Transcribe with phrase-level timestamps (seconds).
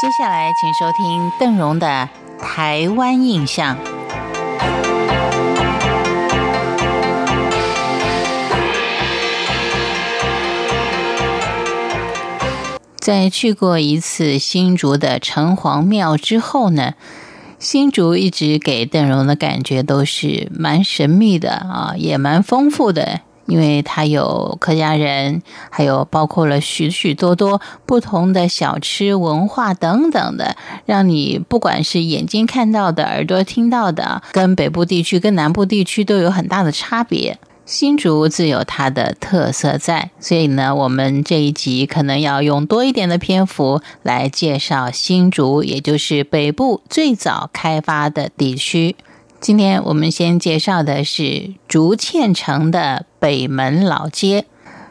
[0.00, 2.08] 接下来，请收听邓荣的
[2.40, 3.76] 《台湾印象》。
[13.00, 16.94] 在去过一次新竹的城隍庙之后呢，
[17.58, 23.22] 新竹一直给邓荣的感觉都是蛮神秘的啊，也蛮丰富的。
[23.48, 30.54] 因为它有客家人，还有包括了许许多多不同的小吃文化等等的，
[30.84, 37.38] 让你不管是眼睛看到的、耳朵听到的，跟北部地区、跟南部地区都有很大的差别。
[37.64, 48.96] 新竹自有它的特色在，所以呢，我们这一集可能要用多一点的篇幅来介绍新竹，也就是北部最早开发的地区。
[49.40, 54.46] 今天我们先介绍的是竹堑城的北门老街。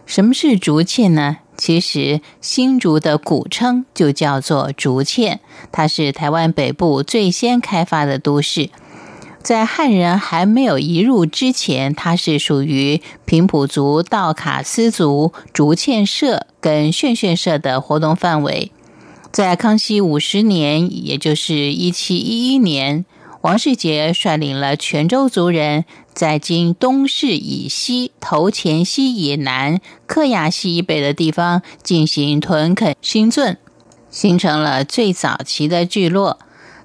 [0.06, 1.38] 什么是竹堑呢？
[1.58, 5.40] 其实新竹的古称就叫做竹堑，
[5.72, 8.70] 它是台湾北部最先开发的都市。
[9.42, 18.72] 在汉人还没有移入之前，它是属于平埔族、道卡斯族竹堑社跟炫炫社的活动范围。
[19.32, 23.06] 在康熙五十年，也就是一七一一年。
[23.42, 25.86] 王世杰率领了泉州族人，
[26.18, 33.58] 在今东市以西、头前溪以南、克雅溪以北的地方进行屯垦新圳，
[34.10, 36.40] 形成了最早期的聚落。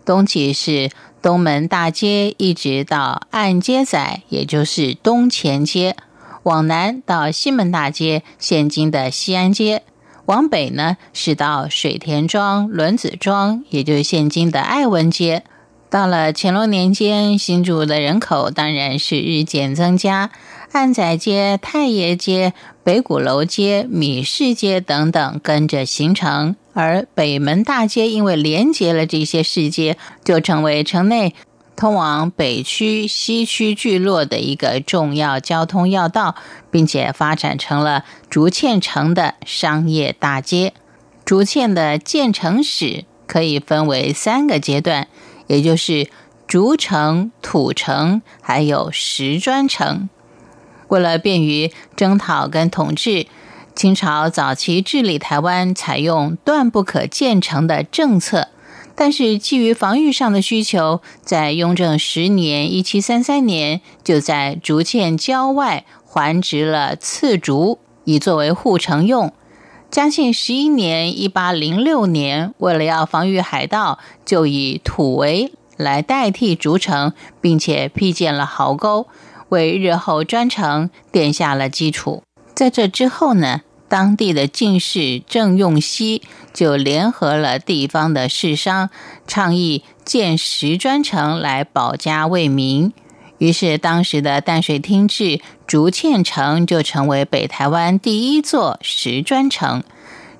[0.05, 0.91] 东起是
[1.23, 5.95] 东门大街，一直到岸街仔，也就是东前街；
[6.43, 9.79] 往南到西门大街，现今的西安街；
[10.27, 15.43] 往北呢是到水田庄、轮子庄，也就是现今的爱文街。
[15.93, 20.31] 到了乾隆年间，新竹的人口当然是日渐增加，
[20.73, 31.35] 安仔街、太爷街、北鼓楼街、米市街等等跟着形成，而北门大街因为连接了这些市街，就成为城内
[31.77, 36.37] 通往北区、西区聚落的一个重要交通要道，
[36.71, 40.73] 并且发展成了竹堑城的商业大街。
[41.27, 45.09] 竹堑的建成史可以分为三个阶段。
[45.47, 46.09] 也就是
[46.47, 50.09] 竹城、土城，还有石砖城。
[50.89, 53.27] 为了便于征讨跟统治，
[53.75, 58.49] 清朝早期治理台湾采用断不可建城的政策。
[58.95, 69.33] 但是基于防御上的需求，在雍正十年（一七三三年），就在竹堑郊外还植了刺竹，以作为护城用。
[69.93, 79.07] 嘉庆十一年（一八零六年），为了要防御海盗，就以土围来代替竹城，并且辟建了壕沟，
[79.51, 82.23] 为日后砖城奠下了基础。
[82.55, 86.23] 在这之后呢，当地的进士郑用锡
[86.55, 88.89] 就联合了地方的士商，
[89.27, 92.95] 倡议建石砖城来保家卫民。
[93.43, 99.83] 于是，当时的淡水厅治竹堑城就成为北台湾第一座石砖城。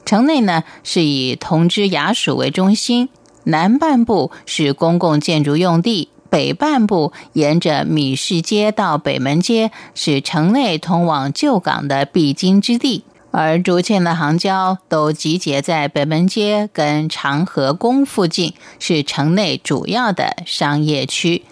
[0.05, 3.09] 城内呢是以铜枝衙署为中心，
[3.43, 13.03] 南半部是公共建筑用地，北半部沿着米市街到北门街是城内通往旧港的必经之地。
[13.33, 21.43] 而竹堑的行交都集结在北门街跟长河宫附近，是城内主要的商业区。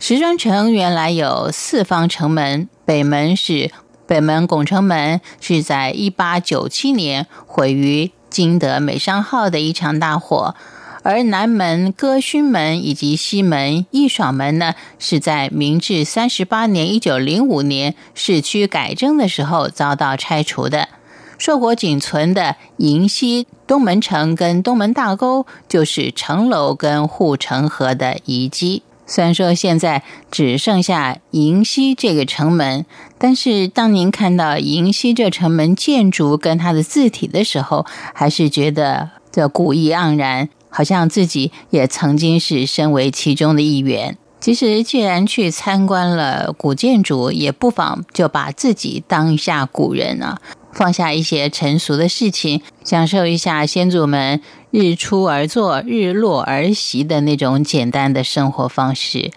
[0.00, 3.70] 石砖城原来有四方城门，北门是
[4.06, 10.54] 北门拱城门，是在一八九七年毁于金德美商号的一场大火；
[11.02, 20.88] 而南门歌勋门以及西门义爽门呢，是在明治三十八年（一九零五年）市区改正的时候遭到拆除的。
[21.36, 28.82] 硕果仅存的银溪东门城跟东门大沟，就是城楼跟护城河的遗迹。
[29.10, 32.86] 虽然说现在只剩下银溪这个城门，
[33.18, 37.84] 但是当您看到银溪这城门建筑跟它的字体的时候，
[38.14, 44.16] 还是觉得这古意盎然，好像自己也曾经是身为其中的一员。
[44.40, 50.40] 其实，既然去参观了古建筑，也不妨就把自己当一下古人啊。
[50.72, 54.40] 放下一些成熟的事情，享受一下先祖们
[54.70, 59.30] 日出而作、日落而息的那种简单的生活方式。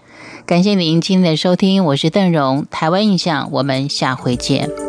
[0.46, 4.83] 感谢您今天的收听，我是邓荣，台湾印象，我们下回见。